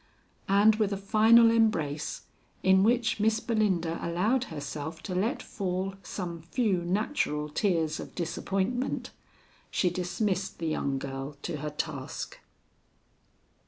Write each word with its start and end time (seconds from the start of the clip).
And 0.49 0.77
with 0.77 0.91
a 0.91 0.97
final 0.97 1.51
embrace, 1.51 2.23
in 2.63 2.81
which 2.81 3.19
Miss 3.19 3.39
Belinda 3.39 3.99
allowed 4.01 4.45
herself 4.45 5.03
to 5.03 5.13
let 5.13 5.43
fall 5.43 5.93
some 6.01 6.41
few 6.41 6.77
natural 6.81 7.49
tears 7.49 7.99
of 7.99 8.15
disappointment, 8.15 9.11
she 9.69 9.91
dismissed 9.91 10.57
the 10.57 10.65
young 10.65 10.97
girl 10.97 11.37
to 11.43 11.57
her 11.57 11.69
task. 11.69 12.39